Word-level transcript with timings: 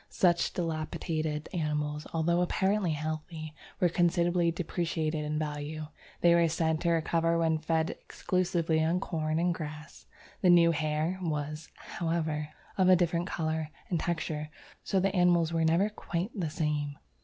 Such 0.09 0.53
depilated 0.55 1.45
animals, 1.53 2.07
although 2.11 2.41
apparently 2.41 2.93
healthy, 2.93 3.53
were 3.79 3.87
considerably 3.87 4.49
depreciated 4.49 5.23
in 5.23 5.37
value. 5.37 5.89
They 6.21 6.33
were 6.33 6.47
said 6.49 6.81
to 6.81 6.89
recover 6.89 7.37
when 7.37 7.59
fed 7.59 7.91
exclusively 7.91 8.83
on 8.83 8.99
corn 8.99 9.37
and 9.37 9.53
grass. 9.53 10.07
The 10.41 10.49
new 10.49 10.71
hair 10.71 11.19
was, 11.21 11.69
however, 11.75 12.49
of 12.79 12.89
a 12.89 12.95
different 12.95 13.27
colour 13.27 13.69
and 13.91 13.99
texture, 13.99 14.49
'so 14.83 14.99
the 14.99 15.15
animals 15.15 15.53
were 15.53 15.63
never 15.63 15.87
quite 15.87 16.31
the 16.33 16.49
same.' 16.49 16.97